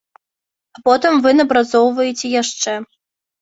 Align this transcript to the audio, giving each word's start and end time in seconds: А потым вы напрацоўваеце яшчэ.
А 0.77 0.81
потым 0.87 1.19
вы 1.25 1.33
напрацоўваеце 1.41 2.33
яшчэ. 2.41 2.73